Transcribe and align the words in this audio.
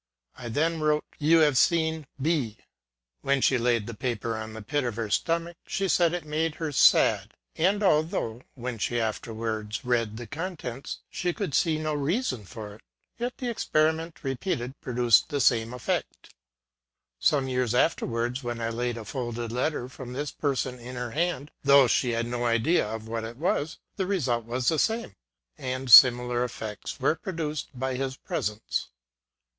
I 0.35 0.49
then 0.49 0.79
wrote,'' 0.81 1.05
You 1.29 1.41
have 1.41 1.59
seen 1.59 2.07
B." 2.19 2.57
When 3.21 3.39
she 3.39 3.59
laid 3.59 3.85
the 3.85 3.93
paper 3.93 4.35
on 4.35 4.53
the 4.53 4.63
pit 4.63 4.83
of 4.83 4.95
her 4.95 5.11
stomach, 5.11 5.57
she 5.67 5.87
said 5.87 6.15
it 6.15 6.25
made 6.25 6.55
her 6.55 6.71
sad; 6.71 7.35
and 7.55 7.83
although, 7.83 8.41
when 8.55 8.79
she 8.79 8.99
afterwards 8.99 9.85
read 9.85 10.17
the 10.17 10.25
contents, 10.25 11.01
she 11.11 11.33
could 11.33 11.53
see 11.53 11.77
no 11.77 11.93
reason 11.93 12.45
for 12.45 12.73
it, 12.73 12.81
yet 13.19 13.37
the 13.37 13.47
experiment, 13.51 14.23
repeated, 14.23 14.73
produced 14.81 15.29
the 15.29 15.39
same 15.39 15.69
efiect. 15.69 16.31
Some 17.19 17.47
years 17.47 17.75
after 17.75 18.07
wards, 18.07 18.41
when 18.43 18.59
I 18.59 18.69
laid 18.69 18.97
a 18.97 19.05
folded 19.05 19.51
letter 19.51 19.87
from 19.87 20.13
this 20.13 20.31
person 20.31 20.79
in 20.79 20.95
her 20.95 21.11
hand, 21.11 21.51
though 21.63 21.85
she 21.85 22.09
had 22.13 22.25
no 22.25 22.43
idea 22.45 22.97
what 22.97 23.23
it 23.23 23.37
was, 23.37 23.77
the 23.97 24.07
result 24.07 24.45
was 24.45 24.67
the 24.67 24.79
same; 24.79 25.15
and 25.59 25.91
similar 25.91 26.43
effects 26.43 26.99
were 26.99 27.13
pro 27.13 27.33
duced 27.33 27.67
by 27.77 27.93
his 27.97 28.17
presence. 28.17 28.89